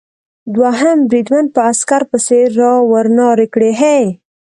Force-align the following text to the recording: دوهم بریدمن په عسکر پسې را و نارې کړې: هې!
دوهم 0.55 0.97
بریدمن 1.09 1.45
په 1.53 1.59
عسکر 1.71 2.01
پسې 2.11 2.39
را 2.57 2.73
و 2.89 2.91
نارې 3.17 3.47
کړې: 3.53 3.71
هې! 3.79 3.99